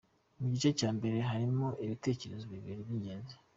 Mu 0.39 0.45
gice 0.53 0.69
cya 0.79 0.89
mbere 0.97 1.17
harimo 1.29 1.67
ibitekerezo 1.85 2.45
bibiri 2.53 2.81
by’ingenzi: 2.87 3.35